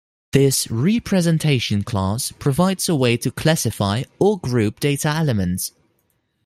[0.31, 5.73] This "representation class" provides a way to classify or group data elements.